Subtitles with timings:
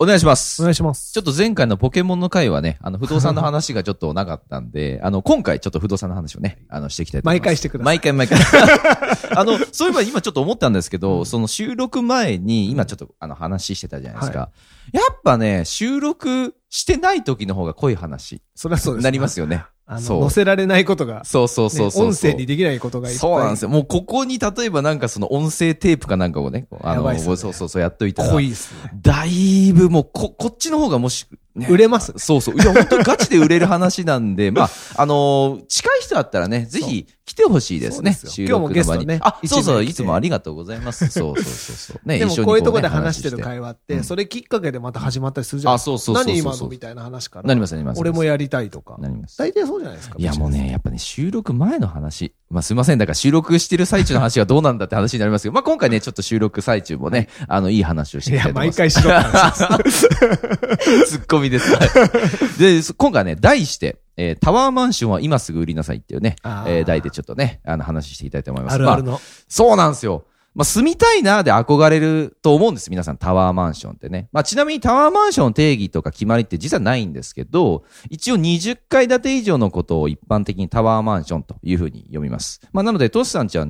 [0.00, 0.62] お願いします。
[0.62, 1.12] お願いします。
[1.12, 7.42] ちょっと前回のポケモンの回はね、あの、不動産の話がちょっとなかったんで、 あの、今回ちょっと不動産の話をね、あの、していきたいと思います。
[7.42, 8.38] 毎回してください毎回毎回。
[9.34, 14.50] あの、そういえば今ちょっと思ったんですけど、その収録前に、今ちょっとあの、話してたじゃないですか。
[14.92, 19.04] やっぱね、収録してない時の方が濃い話、そりゃそうです。
[19.04, 19.64] なりますよね。
[19.90, 23.18] あそうの、載せられないことが、そうそうそうそうね音声にできないことがいっぱい。
[23.18, 23.70] そうなんですよ。
[23.70, 28.30] もうここに例えばなんかその音声テープかなんかをね、あの、ねそうそうそうやっといたら。
[28.30, 28.90] 濃いっすね。
[29.00, 31.26] だいぶもう、こ、こっちの方がもし、
[31.58, 32.12] ね売れます？
[32.16, 32.54] そうそう。
[32.54, 38.14] いや、本当にガチで売れる話なんで、 まあ、あのー近い人だったらね、ぜひ来てほしいですね。
[38.14, 38.26] す。
[38.42, 41.08] 今日もゲストねあ、そうそう、いつもありがとうございます。
[41.08, 42.08] そうそうそうそう。
[42.08, 46.34] ね、 でも一緒にこういうとこでね話してる話会話って、うんそれきっかけでまた始まったりするじゃないあ、そうそうそうそう。
[46.34, 47.48] 何今のみたいな話から。
[47.48, 48.00] なりますなります。
[48.00, 48.96] 俺もやりたいとか。
[48.98, 49.36] なります。
[49.38, 50.16] 大体そうじゃないですか。
[50.18, 52.32] いやもうね、やっぱね、収録前の話。
[52.50, 52.98] まあすいません。
[52.98, 58.80] だから収録してる最中の話はどうなんだって話になりますけど、まあ今回ね、ちょっと収録最中もね、あの、いい話をしていいや、きたいと思います。
[58.80, 61.04] 毎回しろ。
[61.06, 61.70] ツッコミです。
[61.74, 61.88] はい
[62.58, 68.78] で、そ今回はね、題して、えータワーマンションは今すぐ売りなさいっていうね、えー題でちょっとね、あの話していきたいと思います。
[68.78, 69.20] まああるあるの。
[69.48, 70.24] そうなんですよ。
[70.58, 72.90] まあ、住みたいなで憧れると思うんです。
[72.90, 74.28] 皆さん、タワーマンションってね。
[74.32, 82.60] まあ、ちなみにタワーマンションの定義とか決まりって実はないんですけど、一応20階建て以上のことを一般的にタワーマンションというふうに読みます。
[82.72, 83.66] まあ、なので、トシさんちは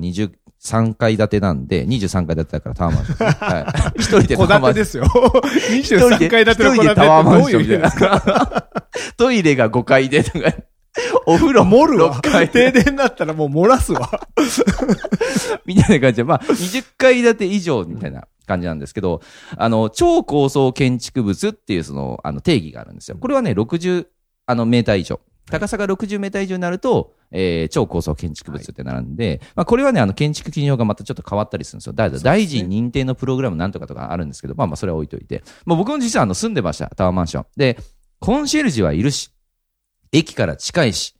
[0.61, 3.59] 23階建てなんで、23階建てだからタワーマンション は
[3.95, 4.01] い。
[4.01, 5.03] 一人でタ戸ワーマンションですよ。
[5.05, 8.83] 23階建ての戸建てって一人でタワーマンションみたいですかな。
[9.17, 10.23] トイレが5階で
[11.25, 12.15] お風呂盛るわ。
[12.15, 14.09] 6階で停電だったらもう漏らすわ。
[15.65, 19.21] みたいな感じで、まあ、20階建て以上みたいな感じなんですけど、
[19.55, 23.17] あの、超高層建築物っていうその、あの、定義があるんですよ。
[23.17, 24.07] これはね、60、
[24.47, 25.19] あの、メーター以上。
[25.49, 31.93] 高さが60メーター以上になると、えー超高層建築物ってなるんで、まあ、これはね、あの、建築基準法がまたちょっと変わったりするんですよ。
[31.93, 35.43] だ大臣認定のプログラムなんとかとかあるんですけど、まあまあ、それは置いといて。
[35.65, 37.45] まあ、僕も実はあの、住んでました、タワーマンション。
[37.55, 37.77] で、
[38.19, 39.31] コンシェルジュはいるし、
[40.11, 41.15] 駅から近いし、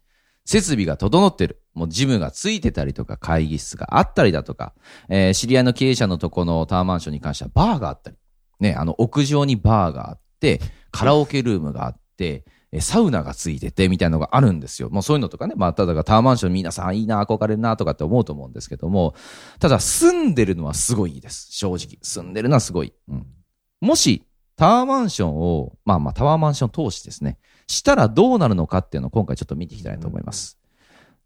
[0.45, 1.61] 設備が整ってる。
[1.75, 4.73] もうジムがついてたりとか、会議室があったりだとか、
[5.07, 8.17] えー知り合いの経営者のとこのタワーマンションに関してはバーがあったり、
[8.59, 10.59] ね、あの、屋上にバーがあって、
[10.91, 14.89] カラオケルームがあって、えーサウナがついてて、みたいなのがあるんですよ。
[14.89, 19.15] もうそういうのとかね、まあ、ただタワーマンション皆さんいいな、憧れるな、とかって思うと思うんですけども、
[19.59, 21.47] ただ住んでるのはすごいいいです。
[21.51, 21.97] 正直。
[22.03, 22.93] 住んでるのはすごい。
[23.07, 23.25] うん。
[23.81, 24.23] もし、
[24.55, 27.39] タワーマンションを、まあまあタワーマンション投資ですね。
[27.65, 30.59] したらどうなるのかっていうのを今回ちょっと見ていきたいと思います。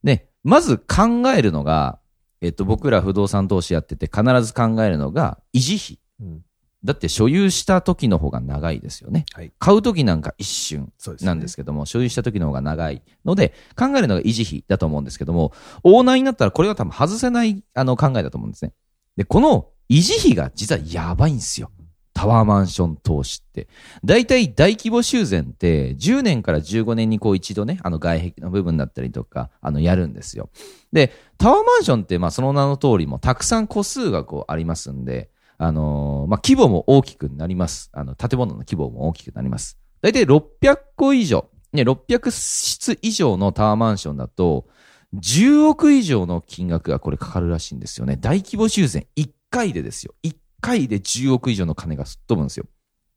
[0.04, 2.00] で、まず考えるのが、
[2.42, 6.00] えっと、僕ら不動産投資やってて必ず考えるのが維持費。
[6.22, 6.46] うん
[6.84, 9.26] だって所有した時の方が長いですよね。
[9.34, 18.74] はい買う時なんか一瞬なんですけども、所有した時の方が長いので、考えるのが維持費だと思うんですけども、オーナーになったらこれは多分外せないあの考えだと思うんですね。
[19.16, 21.72] で、この維持費が実はやばいんですよ。
[22.14, 23.68] タワーマンション投資って。
[24.06, 30.50] 大体大規模修繕って10年から15年にこう一度ね、あの外壁の部分だったりとか、あのやるんですよ。
[30.92, 35.32] で、タワーマンションってまあその名の通りもたくさん個数がこうありますんで、
[35.64, 37.90] あのーまあ規模も大きくなります。
[37.94, 39.78] あの建物の規模も大きくなります。
[40.02, 44.68] 大体600個以上、ね、600室以上のタワーマンションだと、
[45.16, 48.18] 10億以上の金額がこれかかるらしいんですよね。
[48.18, 50.14] 大規模修繕1回でですよ。
[50.24, 52.66] 1回で10億以上の金がすっ飛ぶんですよ。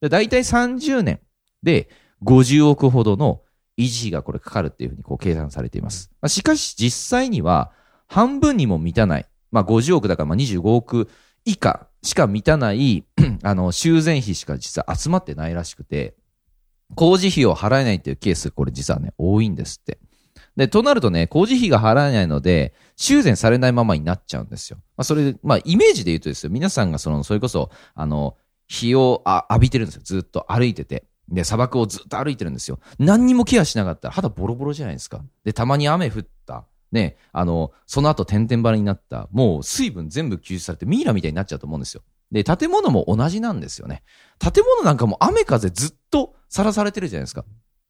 [0.01, 1.21] で大体30年
[1.63, 1.89] で
[2.23, 3.41] 50億ほどの
[3.78, 6.11] 維持費がこれかかるっていうふうにこう計算されています。
[6.21, 7.73] まあしかし実際には
[8.07, 9.27] 半分にも満たない。
[9.51, 11.09] まあ50億だからまあ25億
[11.45, 13.05] 以下しか満たない
[13.43, 16.15] あの修繕費しか実は集まってないらしくて、
[16.95, 19.98] 工事費を払えないっていうケースこれ実はね、多いんですって。
[20.57, 24.78] で、となるとね、工事費が払えないので、修繕されないままになっちゃうんですよ。
[24.97, 28.36] まあ、それで、まあ、イメージで言うとですよ、皆さんがその、それこそ、あの、
[28.69, 30.03] 日を浴びてるんですよ。
[30.04, 31.04] ずっと歩いてて。
[31.28, 32.78] で、砂漠をずっと歩いてるんですよ。
[32.98, 35.22] 何にもケアしなかったら肌ボロボロじゃないですか。
[35.45, 36.65] で、たまに雨降った。
[36.92, 39.28] ね、あの、その後点々張りになった。
[39.33, 42.03] もう水分全部吸収されてミイラみたいになっちゃうと思うんですよ。
[42.33, 44.03] で、建物も同じなんですよね。
[44.38, 47.44] 建物なんかも雨風ずっとさらされてるじゃないですか。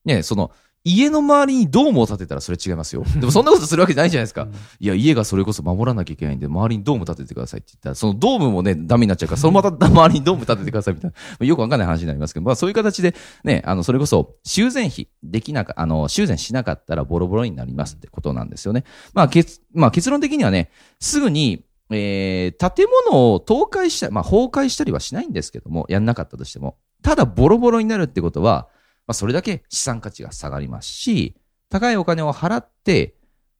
[0.04, 0.52] ね、その、
[0.88, 3.02] 家の周りにドームを建てたらそれ違いますよ。
[3.18, 4.46] でもそんなことするわけじゃないじゃないですか。
[4.78, 18.84] いや、家がそれこそ守らなきゃいけないんで、周りにドーム建ててくださいって言ったら、そのドームもね、ダメになっちゃうから、そのまた周りにドーム建ててくださいみたいな、よくわかんない話になりますけど、まあそういう形で、ね、あの、それこそ修繕費できなか、あの、修繕しなかったらボロボロになりますってことなんですよね。
[19.12, 28.68] まあ、結、まあ結論的にはね、すぐに、えー、建物を倒壊した、まあ崩壊したりはしないんですけども、やんなかったとしても、ただボロボロになるってことは、
[29.06, 31.36] まあそれだけ資産価値が下がりますし、
[31.68, 33.14] 高いお金を払って、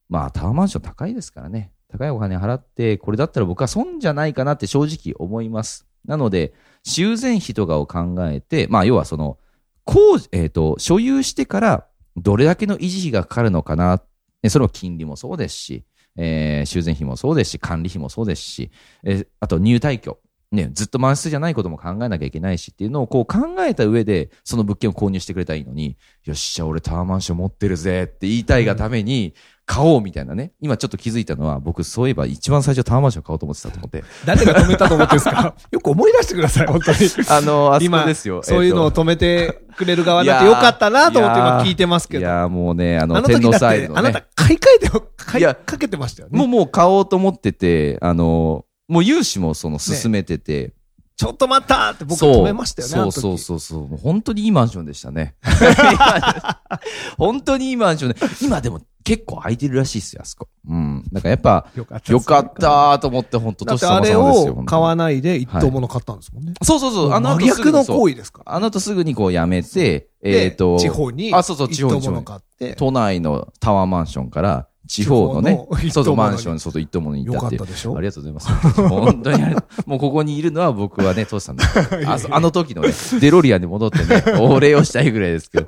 [0.08, 1.72] まあタワーマンション高いですからね。
[1.88, 5.86] 高いお金払って、これだったら僕は損じゃないかなって正直思います。
[6.04, 6.52] なので、
[6.84, 9.38] 修繕費とかを考えて、まあ要はその、
[9.84, 14.02] 工事、えっ、と、所有してからどれだけの維持費がかかるのかな。
[14.42, 15.84] ねそれも金利もそうですし、
[16.16, 18.70] えー修繕費もそうですし、管理費もそうですし、
[19.04, 20.18] えーあと入退去。
[20.56, 29.34] ね、ずっと満室じゃないことも考えなきゃいけないしっていうのをこう考えた上で、その物件を購入してくれたらいいのに、よっしゃ、俺タワーマンション持ってるぜって言いたいがために、
[29.68, 30.52] 買おうみたいなね。
[30.60, 34.04] 今ちょっと気づいたのは、僕そういえば一番最初タワーマンション買おうと思ってたと思って。
[34.24, 35.54] 誰が止めたと思ってるんですか？
[35.72, 36.98] よく思い出してください、 本当に。
[37.28, 38.44] あの、あそこ今ですよ。
[38.44, 42.26] そういうのをえっと止めてくれる側だってよかったなと思って今聞いてますけど。
[42.28, 46.38] あいやーもうね、あの、の天皇サイねあなた買い替えてよ、買いかけてましたよね。
[46.38, 50.72] もうもう買おうと思ってて、あの、もう融資もその進めてて、
[51.16, 52.94] ちょっと待ったって僕止めましたよね。
[52.94, 53.88] そうそうそうそう。
[53.88, 55.34] もう本当にいいマンションでしたね。
[57.16, 58.18] 本当にいいマンションで。
[58.42, 60.48] 今でも結構空いてるらしいですよ、あそこ。
[60.68, 61.04] うん。
[61.12, 64.52] なんかやっぱ、よかったですよかったーと思って、本当だっ年様てあれ様ですよ。
[64.54, 64.96] を買わい。
[64.96, 66.52] ないで一等物買ったんですもんね。
[66.62, 67.12] そうそうそう。
[67.12, 68.54] あの真後すぐ逆の行為ですから。
[68.54, 72.74] あの後すぐにこうやめて、えでっと、地方にあ、そうそう、地方に物買って。
[72.74, 78.48] 都内のタワーマンションから、地方のね地方の、一そうそう、等物にマンション、外一等物に行よったっていうありがとうございます。
[78.88, 79.56] 本当にあれ、
[79.86, 81.62] もうここにいるのは僕はね、トシさんの、
[82.10, 85.66] あそあの時のね、デロリアンに戻ってね、 お礼をしたいぐらいですけど。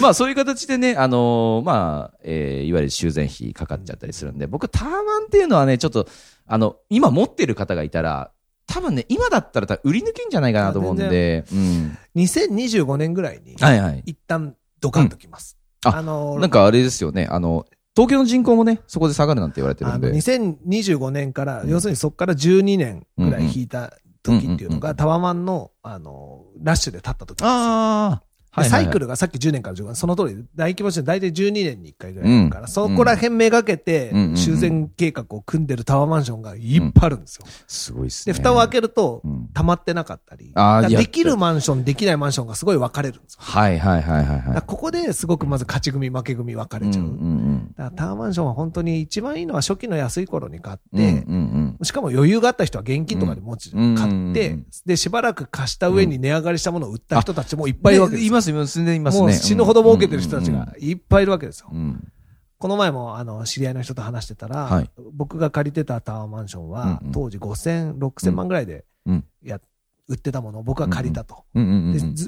[0.00, 6.06] まあそういう形でね、あのーまあ、えーいわゆる修繕費かかっちゃったりするんで、僕タワマンっていうのはね、ちょっと、
[6.46, 8.30] あの、今持ってる方がいたら、
[8.66, 11.96] 多分ね、今だったら多分売り抜けんじゃないかなと思うんで、うん。
[12.16, 14.02] 2025年ぐらいに、はいはい。
[14.04, 15.52] 一旦ドカンときます。
[15.52, 17.64] うんああの、なんかあれですよね、あの、
[17.98, 20.12] 東京の人口もね、そこで下がるなんて言われてるあの、んで。
[20.12, 23.92] 2025年から、うん要するにそこから12年ぐらい引いた
[24.22, 27.50] 時っていうのが、タワマンの、あの、ラッシュで立った時ですよ。
[27.50, 28.22] あ
[28.60, 29.00] あ、でサイクル。
[29.00, 37.44] ルがさっき10年から15年、その通り、大規模して大体12年に1回ぐらいあるから、うんそこら辺めがけてうんうんうん、修繕計画を組んでるタワーマンションがいっぱいあるんですよ。
[37.46, 38.32] で、すごいっすね。
[38.32, 43.38] 蓋を開けるとう、ん溜まってなかったり、あーいやだからできるマンション、できないマンションがすごい分かれるんですよ。
[43.42, 46.80] はいはいはいはいはここですごくまず勝ち組、負け組分かい。
[46.80, 47.04] うんうれちゃう。
[47.04, 51.00] んだからタワーマンションは本当に一番いいのは初期の安い頃に買っうん。
[51.00, 57.80] うんて、うんしかも余裕があった人は現金とかで持ち、うん買ってうん、で、しばらく貸した上に値上がりしたものを売った人たちもいっうん。
[57.82, 58.24] ぱいいるわけで。
[58.26, 59.22] います、います、いますね。
[59.22, 61.76] もう死ぬほど儲けてる人たちがいっぱいいるわけですよう。
[61.76, 62.12] ん。
[62.58, 69.60] この前も、あの、知り合いの人と話してたら、はい僕が借りてたタワーマンションは、うんうん当時5000、6000万ぐらいで、うんや、
[70.08, 71.44] 売ってたものを僕が借りたと。
[71.54, 71.60] で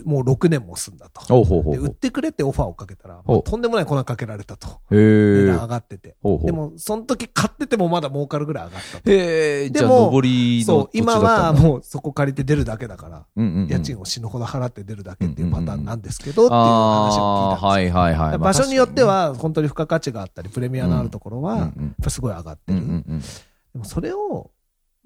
[0.04, 1.22] もう6年も済んだと。
[1.78, 4.80] 売ってくれってオファーをかけたら、とんでもない粉かけられたと。
[4.90, 5.60] 値段。
[5.62, 6.16] 上がってて。
[6.44, 9.10] で、も、その時買っててもまだ儲かるぐらい上がったと。
[9.10, 18.38] へでも上りのそう、今はう、もうそこ借りて出るだけだから、家賃を死ぬほど払って出るだけっていうパターンなんですけど、っていう話を聞いたんですはいはいはい。
[18.38, 21.72] 場所によっては、は、本当に付加価値があったり、プレミアのあるところは、やっ
[22.02, 22.80] ぱすごい上がってる。
[23.72, 24.50] でもそれを、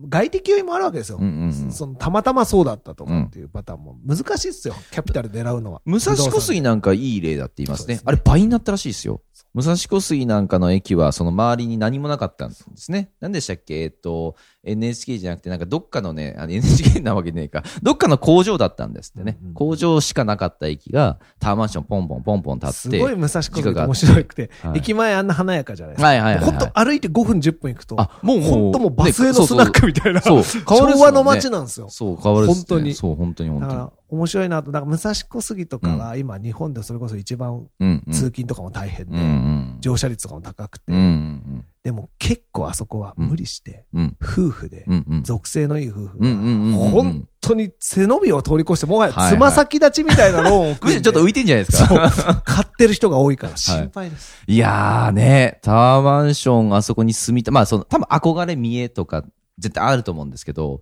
[0.01, 1.19] 外的要因もあるわけですよ。
[1.21, 4.75] うんうんうんそのたまたまそうだったとかっていうパターンも難しいっすよ。
[4.91, 5.83] キャピタル狙うのは。
[5.85, 8.01] 武蔵小杉なんかいい例だって言いますね。
[8.05, 9.21] あれ倍になったらしいですよ。
[9.55, 13.11] 武蔵小杉なんかの駅はその周りに何もなかったんですね。
[13.21, 13.83] 何でしたっけ？
[13.83, 17.63] えっと、NHK じゃなくてなんかどっかのね、あの NHK なわけねえか。
[17.83, 19.39] どっかの工場だったんですってね。
[19.41, 22.97] うんうん工場しかなかった駅がタワーマンションポンポンポンポン立って。
[22.97, 26.09] すごい武蔵小杉が面白くて、はい駅前あんな華やかじゃないですか。
[26.09, 26.51] はいはいはいはい。
[26.51, 28.41] ほんと歩いて5分10分行くと、あ、もう。
[28.41, 31.89] ほんともうバスへのスナックみたいな、そうそうそう変わるっすもんね昭和の街なんですよ。
[31.89, 33.89] そう、変わるね本当にそう、本当に本当に。
[34.09, 34.71] 面白いなと。
[34.71, 38.13] だから、武蔵小杉とかは今、日本でそれこそ一番うんうん。
[38.13, 39.77] 通勤とかも大変で、うんうん。
[39.81, 44.01] 乗車率とかも高くて、うんうんでも結構あそこは無理して、うん。
[44.01, 45.23] うん夫婦で、うんうん。
[45.23, 52.43] 属性のいい夫婦うんうんうんうんが、本当に背伸びを通り越して、もはやはいはいつま先立ちみたいなローンをむ組んでしろちょっと浮いてんじゃないですか？
[52.45, 54.43] 買ってる人が多いから心配です。
[54.47, 59.25] いやーね、タワーマンションあそこに住みた、まあその、多分憧れ見えとか
[59.59, 60.81] 絶対あると思うんですけど、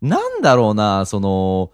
[0.00, 1.72] なんだろうな、その、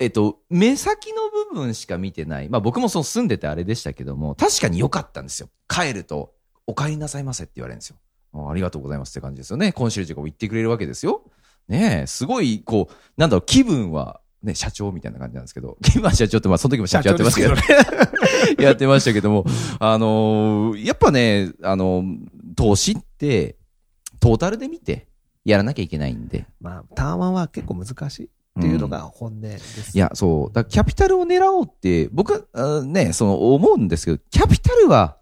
[0.00, 2.48] えっと、目先の部分しか見てない。
[2.48, 5.48] まあ僕もそう住んでてあれでしたけども、確かに良かったんですよ。
[5.68, 6.34] 帰ると、
[6.66, 7.96] お帰りなさいませって言われるんですよ。
[8.32, 9.72] あありがとうございますって感じですよね。
[9.72, 11.22] コンシェルジュが言ってくれるわけですよ。
[11.68, 17.54] ねえ、すごい、こう、なんだろう、気分はね、社長みたいな感じなんですけど、 今は社長って、まあその時も社長やってました
[18.56, 19.44] けど、 やってましたけども、
[19.78, 22.18] あのーやっぱね、あのー
[22.56, 23.56] 投資って、
[24.20, 25.08] トータルで見て、
[25.44, 26.46] やらなきゃいけないんで。
[26.60, 29.96] まあ、ターマンは結構難しいっていうのが本音です。
[29.96, 30.52] いや、そう。
[30.52, 35.16] だキャピタルを狙おうって、僕は、あね、その、思うんですけど、キャピタルは、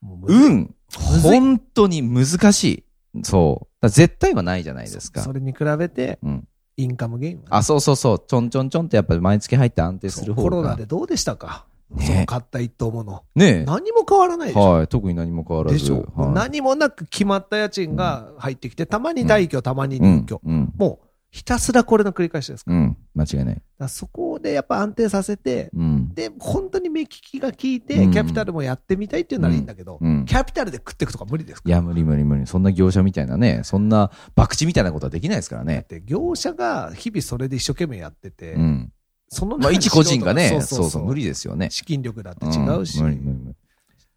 [0.00, 0.74] もうん、
[1.22, 3.22] 本当に難しい。
[3.22, 3.88] そう。
[3.88, 5.32] 絶対はないじゃないですかそ。
[5.32, 6.48] れに比べて、うん。
[6.78, 8.24] インカムゲインはね、あ、そうそうそう。
[8.26, 10.50] ちょんちょんちょんってやっぱり毎月入って安定する方が。
[10.50, 13.24] コロナでどうでしたか、ねその買った一等もの。
[13.34, 14.52] ね何も変わらないえ。
[14.54, 14.70] でしょ。
[14.70, 14.88] はい。
[14.88, 15.78] 特に何も変わらず。
[15.78, 20.40] でしょ、はい何もなく決まった家賃が入ってきて、たまに大居、たまに入居。
[20.42, 20.72] うん。
[20.76, 22.72] もう、ひたすらこれの繰り返しですか？
[22.72, 22.76] ら。
[22.76, 22.82] うん。
[22.82, 22.96] うん。
[23.14, 23.54] 間違いない。
[23.54, 26.14] だからそこでやっぱ安定させて、うん。
[26.14, 30.24] で、本当に目利きが効いて、うんキャピタルもやってみたいっていうならいいんだけど、うん。
[30.24, 31.68] キャピタルで食っていくとか無理ですか？
[31.68, 31.76] ら。
[31.76, 32.46] いや、無理無理無理。
[32.46, 35.74] そんな業者みたいなね、そんな博打みたいなことはできないですからね。
[35.76, 38.92] だって業者が日々それで一生懸命やってて、うん。
[39.32, 41.70] そのまあ、一個人がね、そそううそうそう無理ですよね。
[41.70, 43.49] 資金力だって違うし、ん無理無理無理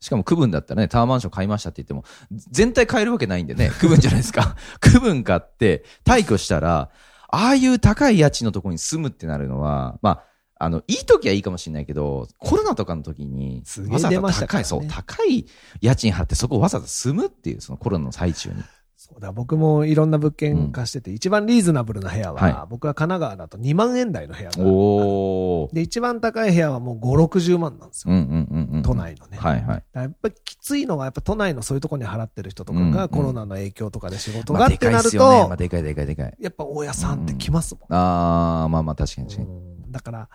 [0.04, 2.04] しかも区分だったらね、タワーマンション買いましたって言っても、
[2.52, 4.58] 全体買えるわけないんでね、 区分じゃないですか。
[4.82, 6.90] 区分買って、退去したら、
[7.30, 10.24] ああいう高い家賃のところに住むってなるのは、まあ、
[10.60, 15.46] あの、いい時はいいかもしれないけど、コロナとかの時に、わざわざ高い、ねそう、高い
[15.80, 18.56] 家賃張ってそこをわざわざ住むっていう、そのコロナの最中に。
[19.04, 24.64] そうだ、僕もいろんな物件貸してて、一番リーズナブルな部屋は、は僕は神奈川だと2万円台の部屋が。
[24.64, 25.76] おー。
[25.76, 28.14] で、一番高い部屋はもう5、60万なんですよ。
[28.14, 28.82] うんうんうんうん。
[28.82, 28.96] 都。
[28.96, 29.38] 内のね。
[29.38, 29.84] はいはい。
[29.92, 35.42] やっぱりきついのは、やっぱ都内のそういうところに払ってる人とかうんうんがコロナの影響とかで仕事まあ、でかいがってなるっすよね。
[35.42, 36.38] とまあ、、でかいでかいでかい。
[36.40, 37.84] やっぱ大家さんって来ますもん。
[37.90, 39.50] あー、まあまあ確かに確かに。
[39.50, 40.30] うんだから、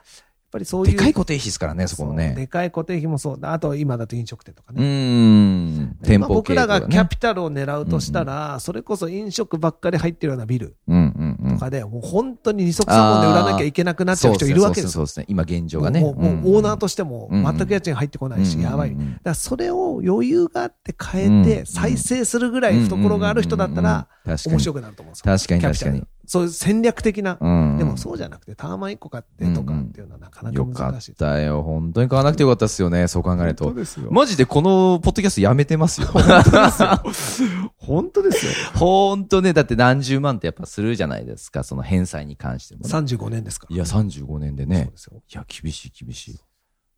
[0.50, 0.92] ぱりそういう。
[0.92, 2.34] でかい固定費ですからね、そこもそうね。
[2.34, 3.52] でかい固定費もそうだ。
[3.52, 4.82] あと今だと飲食店とかうね。
[4.82, 5.96] ーん。
[6.02, 14.90] 店舗今僕らがキャピタルを狙うとしたら、それこそ飲食ばっかり入ってるようなビルうんうんうんとかで、もう本当に二足三本で売らなきゃいけなくなっちゃう人いるわけですよ。
[14.90, 15.26] そうですね。
[15.28, 16.00] 今現状がね。
[16.00, 18.90] もうもうもうオーナーとししても全く家賃入ってこないし、やばい。
[18.90, 25.56] だかうんらそれを余裕があって変えてうん再生するぐらい懐がある人だったら、面白くくなると思うんですよ。
[25.56, 26.04] 確かに確かに。
[26.28, 27.38] そういう戦略的な。
[27.40, 31.14] うんでもそうじゃなくて、ターマン1個買ってとかっていうのはなかなかよかっ難しい。
[31.14, 31.62] たよ。
[31.62, 33.08] 本当に買わなくてよかったですよね。
[33.08, 33.72] そう考えると。
[33.72, 34.10] ですよ。
[34.10, 36.08] マジでこのポッドキャストやめてますよ。
[37.76, 38.52] 本当ですよ。
[38.76, 39.52] 本当ね。
[39.52, 41.62] だって何十万ってやっぱするじゃないですか。
[41.62, 42.90] その返済に関してもね。
[42.90, 43.74] 35年ですから。
[43.74, 44.92] いや、35年でそうねで。
[44.96, 45.16] すよ。
[45.16, 46.38] いや、厳しい厳しい。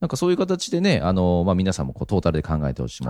[0.01, 3.05] なんかそういう形でね、あの、まあ、皆さんもこうトータルで考えてほしい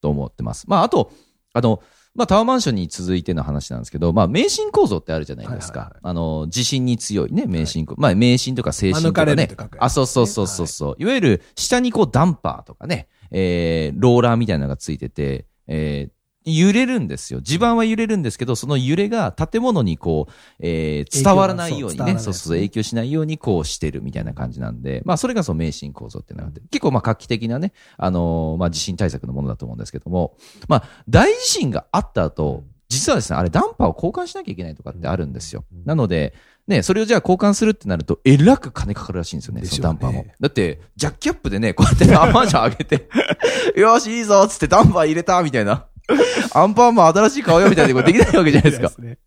[0.00, 0.64] と思ってます。
[0.68, 1.10] まあ、あと、
[1.52, 1.82] あの、
[2.16, 5.80] まあ、タワーマンションに続いての話なんですけど、まあ、迷信構造ってあるじゃないですか。
[5.80, 9.78] はいはいはいあの、地震に強いね、迷信、まあ、迷信とか精神とかね免れるって書くやつね。
[9.80, 11.04] あ、そうそうそうそうそう、い。
[11.04, 16.15] わゆる、下にこう、ダンパーとかね、えー、ローラーみたいなのがついてて、えー、
[16.46, 17.40] 揺れるんですよ。
[17.40, 30.36] 地盤は揺れるんですけど、その揺れが建物にこう、えー、伝わらないようにね、そうそうそう、影響しないようにこうしてるみたいな感じなんで、まあそれがその迷信構造っていうのがあって、結構まあ画期的なね、あのーまあ地震対策のものだと思うんですけども、
[30.68, 35.64] まあ大地震があった後、実はですね、あれダンパーを交換しなきゃいけないとかってあるんですよ。
[35.84, 36.34] なので、
[36.68, 40.26] ね、それをじゃあ交換するってなると、えらく金かかるらしいんですよね、ねそのダンパーも。
[40.40, 43.08] だって、ジャッキアップでね、こうやってアンパンション上げて、
[43.78, 45.86] よし、いいぞっつってダンパー入れたみたいな。
[46.54, 48.92] アンパンマン新しい顔よみたいなことできないわけじゃないですか。
[49.02, 49.18] ね。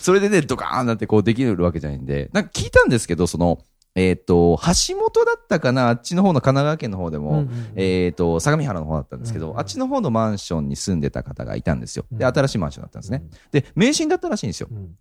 [0.00, 3.58] それでね、ドカーンなってこうできるわけじゃないんで、なんか聞いたんですけど、その、
[3.94, 12.04] えっ、と、橋本だったかな、あっちの方の神奈川県の方でも、うんうんうんえっ、と、相模原の方だったんですけど、うんうんあっちの方のマンションに住んでた方がいたんですよ。
[12.12, 13.24] で、うん新しいマンションだったんですね。
[13.50, 14.68] で、迷信だったらしいんですよ。
[14.70, 14.94] うん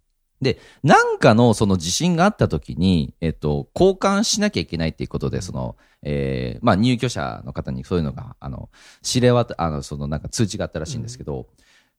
[0.84, 8.70] なんかのその地震があった時に、えっと、交換しなきゃいけないっていうことで、その、えーまあ入居者の方にそういうのが、あの、
[9.02, 11.48] 知れ渡、あの、そのなんか通知があったらしいんですけど、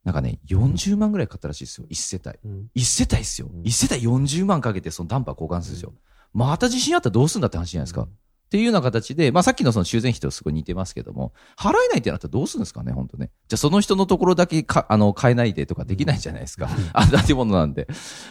[0.04, 2.38] なんかね、40万ぐらいかかったらしいですよ、一世帯。
[2.44, 3.56] うん一世帯ですよう。
[3.56, 5.92] ん一世帯40万かけてそのダンパー交換するんですよ。
[6.32, 8.06] また地震あったらどうすんだって話じゃないですか。
[8.48, 13.30] っていうような形で、まあさっきのその修繕費とすごい似てますけども、払えないってなったらどうするんですかね、本当ね。
[13.46, 16.70] じゃあその人のところだけか、あの、変えないでとかできないじゃないですか。
[16.94, 17.88] あ、建物なんで。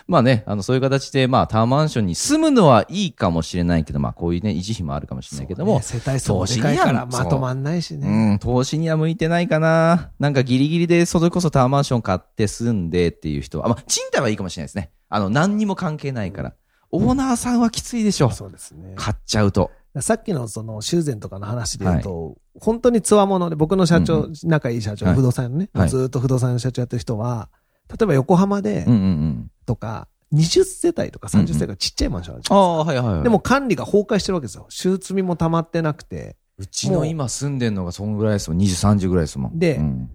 [0.07, 8.35] まあね、あの、そういう形で、まあタワーマンションに住むのはいいかもしれないけど、まあこういうね、維持費もあるかもしれないけども、ね世帯層もでかいからまとまんないしうね。
[8.35, 10.09] ん、投資には向いてないかな。
[10.19, 14.91] なんかギリギリでそれこそタワーマンション買って住んでっていう人は、あ、まあ賃貸はいいかもしれないですね。
[15.09, 16.53] あの、何にも関係ないから。
[16.91, 18.31] オーナーさんはきついでしょ。
[18.31, 18.93] そうですね。
[18.95, 19.71] 買っちゃうと。
[20.01, 27.49] さっきのその修繕とかの話で言うと、本当につわもので、僕の社長、うん仲いい社長、はい不動産のね、はいずーっと不動産の社長やってる人は、
[27.89, 29.51] 例えば横浜でうんうんうん。
[29.65, 33.01] とか、20世帯とか30世帯がちっちゃいマンションあるじゃあないですか。
[33.01, 33.23] あ、はいはいはい。
[33.23, 34.65] でも、管理が崩壊してるわけですよ。
[34.69, 38.59] 周積みも溜まってなくて、うちの今住んでんのがそんぐらいですもん。
[38.59, 39.59] 20、30ぐらいですもん。
[39.59, 40.09] でうん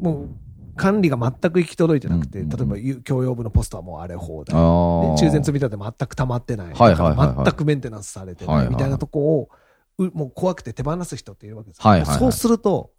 [0.00, 0.28] もう、
[0.80, 4.56] 管理が全く行き届いてなくて、うん例えばゆ共用部のポストはもう荒れ放題。
[5.18, 6.74] 中禅積み立て全く溜まってない。
[6.74, 9.48] 全くメンテナンスされてないみたいなとこを、
[9.98, 11.82] うもう怖くて手放す人っているわけですよ。
[11.88, 12.92] はいはいはいそうすると、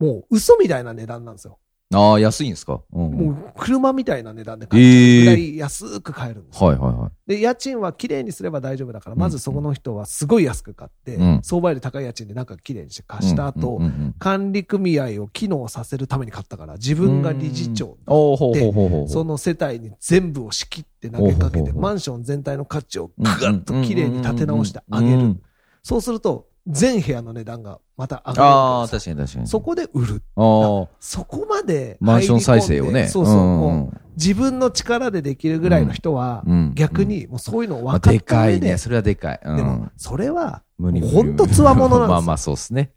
[0.00, 1.58] もう嘘みたいな値段なんですよ。
[1.92, 2.80] ああ、安いんですか？
[2.92, 3.10] うん。
[3.10, 6.68] もう車みたいな値段で買えちゃうぐらい安く買えるんですよ。
[6.68, 7.10] はいはいはい。
[7.26, 19.08] で、家賃は綺麗にすれば大丈夫だから、まずそこの人はすごい安く買って、うん相場より高い家賃でなんか綺麗にして貸した後、うんうんうん管理組合を機能させるために買ったから、自分が理事長おーほうほうほうほう。
[19.08, 25.14] その世帯に全部を仕切って投げかけて、マンション全体の価値をぐわっと綺麗に立て直してあげる。
[25.14, 25.42] うんうんうん
[25.82, 28.88] そうすると、全部屋の値段がまた上がるあ。
[28.90, 29.46] 確かに確かに。
[29.46, 30.22] そこで売る。
[30.36, 33.08] ああ、そこまでマンション再生をね。
[33.08, 33.34] そうそう。
[33.34, 39.40] んもう自分の力でできるぐらいの人は逆にもうそういうのをまあ分かっでかいね。、それはでかい。
[39.44, 42.92] うんでも、それは、無理無理ほんとつわものなんですよ まあまあ、そうですね。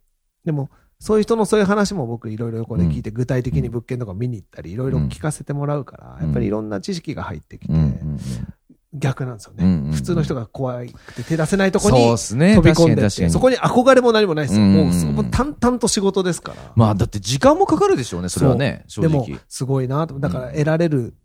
[0.45, 8.19] でも、そういう人のそういう話も僕いろいろ横で聞いて、具体的に物件とか見に行ったり、いろいろ聞かせてもらうから、うんやっぱりいろんな知識が入ってきてうん、うん
[8.93, 9.95] 逆なんですようんうんうんね。
[9.95, 12.05] 普通の人が怖くて手出せないとこそうに。
[12.07, 14.63] 飛び込んでって、確かに確かにそこに憧れも何もないですよ。
[14.63, 16.71] うんうんうんもうそこ淡々と仕事ですから。
[16.75, 18.85] まあ、だって時間もかかるでしょうね、それはね。
[18.87, 20.19] 正でも直。、すごいなと。
[20.19, 21.15] だから得られる、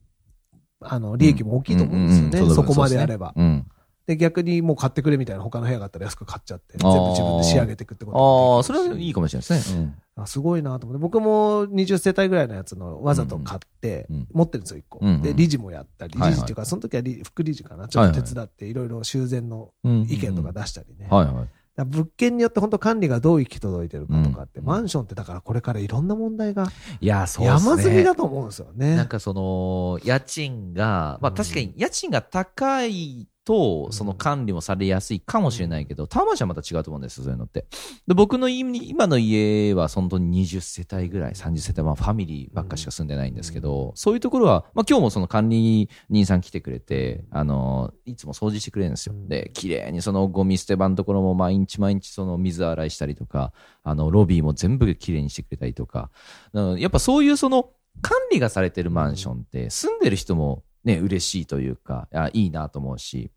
[0.81, 2.29] あの、利益も大きいと思うんですよね。
[2.29, 3.33] うんうんうんそこまでやれば。
[3.37, 3.67] うん。
[4.09, 9.95] で、逆にもう買ってくれみたいな他の部屋があったら安く買っちゃって、全部自分で仕上げていくってことああ、それはいいかもしれないですね。
[10.17, 11.03] あすごいなと思って。
[11.03, 14.99] 僕も20世帯ぐらいのやつのわざと買ってうんうん、持ってるんですよ、1個。
[15.03, 17.87] うんうんで、理事もやったり、理はいはい事っていうか、その時は理副理事かな？
[17.87, 20.07] ちょっと手伝って、いろいろ修繕のうん。
[20.09, 21.07] 意見とか出したりね。
[21.11, 21.49] はいはい。
[21.85, 26.67] 物件によって本当管理がどう行き届いてるかとかって、うんマンションってだからこれからいろんな問題が
[27.01, 27.71] いや、そうですね。
[27.71, 28.97] 山積みだと思うんですよね。
[28.97, 37.65] なんかその、家賃が、まあうん確かに家賃が高いと、その管理もされやすいかもしれないけど、タマンションはまた違うと思うんですよ、そういうのって。
[38.07, 49.15] で僕の家今の家は本当に20世帯ぐらい、30世帯、まあファミリーばっかしか住んでないんですけど、そういうところは、まあ今日もその管理人さん来てくれて、あの、いつも掃除してくれるんですよ。
[49.29, 56.11] で、綺麗にそのゴミ捨て場のところも毎日毎日その水洗いしたりとか、あの、ロビーも全部綺麗にしてくれたりとか、
[56.53, 57.71] うんやっぱそういうその
[58.03, 63.31] 管理がされてるマンションって住んでる人もね、嬉しいというか、あいいなと思うし、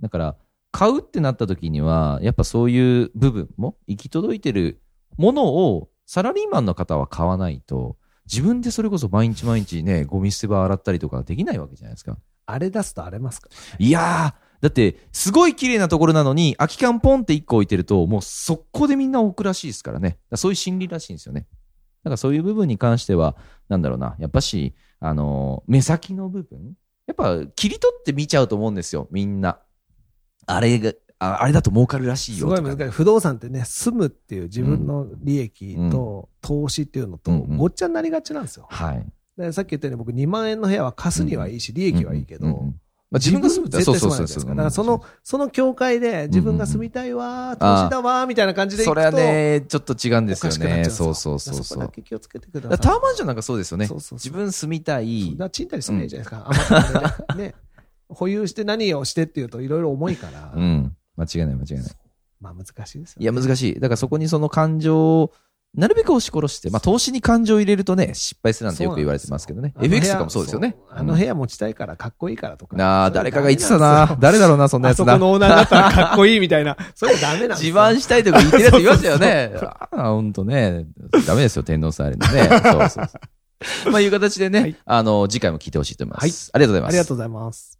[0.00, 0.36] だから
[0.72, 4.80] 買うってなった時には、やっぱそういう部分も行き届いてる
[5.16, 7.96] ものをサラリーマンの方は買わないと、
[8.30, 12.16] 自分でそれこそ毎日毎日ね、ゴミ捨て場洗ったりとかできないわけじゃないですか。
[12.46, 20.18] あれ出すと荒れますかいやー、だって、すごい綺麗なところなのに、空き缶ポンって1個置いてると、もう速攻でみんな置くらしいですからね。
[20.30, 21.46] らそういう心理らしいんですよね。
[22.02, 23.36] だからそういう部分に関しては、
[23.68, 26.74] なんだろうな、やっぱし、あのー目先の部分
[27.06, 29.60] やっぱ切り取って見ちゃうと思うんですよ、みんな。
[30.54, 32.92] あれが、ああれだと儲かるらしいすよとかね、ごい難しい。
[32.92, 38.66] 不動産ってね、住むっていう自分の利益と投資っていうのとごっちゃになりがちなんですよ。
[38.70, 39.06] はい。
[39.36, 42.46] でさっき言ったように僕2万円の部屋は貸すにはいいし、利益はいいけど、
[43.10, 44.50] まあ、自分が住むって絶対住まないですか。
[44.50, 48.92] だからその、その境界で自分が住みたいわー、投資だわー、みたいな感じでいくと。
[48.92, 50.84] それはね、ちょっと違うんですよね。
[50.84, 51.88] そうそうそうそこだ。
[51.88, 52.78] け気をつけてください。
[52.78, 53.88] タワーマンションなんかそうですよね。
[53.88, 57.34] 自分住みたい賃貸りすればいいじゃないですか。
[57.34, 57.54] ね。
[58.10, 60.52] 保有して何をしてっていうといろいろ重いから。
[60.54, 60.96] うん。
[61.16, 61.90] 間違いない間違いない。
[62.40, 63.74] まあ難しいですよ、いや、難しい。
[63.74, 65.32] だからそこにその感情を、
[65.74, 69.74] なるべく押し殺して、まあ投資に感情を入れるとね、失敗するなんてよく言われてますけどね。
[69.80, 70.76] FX よとかもそうですよね。
[70.88, 72.76] あの部屋持ちたいからかっこいいからとか。
[72.76, 74.16] なあ、誰かが言ってたな。
[74.18, 75.12] 誰だろうな、そんなやつな。
[75.12, 76.76] あそこのオーナーになったらかっこいいみたいな。
[76.94, 77.82] それダメなんです自よ。
[77.82, 79.52] 慢したいとか言ってるやついましたよね。
[79.62, 80.86] ああ、ほんとね。
[81.26, 82.48] ダメですよ、天皇さんあれのね。
[82.48, 83.30] そうそうそう。
[83.92, 86.22] まあいう形でね、はいあの、次回も聞いてほしいと思います。
[86.22, 86.88] はいありがとうございます。
[86.88, 87.79] ありがとうございます。